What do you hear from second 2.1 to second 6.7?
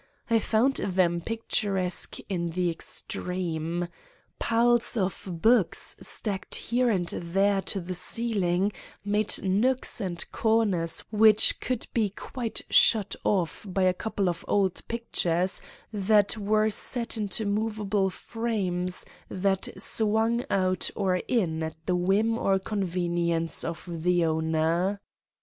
in the extreme. Piles of books stacked